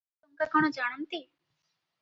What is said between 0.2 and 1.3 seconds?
ଜାତିଆଣ ଟଙ୍କା କଣ ଜାଣନ୍ତି?